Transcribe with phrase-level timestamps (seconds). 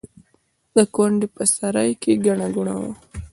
[0.75, 2.91] د کونډې په سرای کې ګڼه ګوڼه وه.